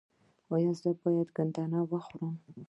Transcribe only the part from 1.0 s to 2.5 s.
باید ګندنه وخورم؟